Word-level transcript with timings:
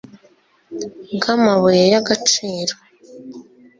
bw'amabuye 1.15 1.83
y'agaciro 1.93 2.73